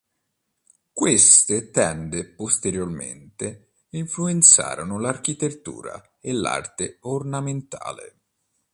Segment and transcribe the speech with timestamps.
[0.91, 8.15] Queste tende, posteriormente, influenzarono l'architettura e l'arte ornamentale.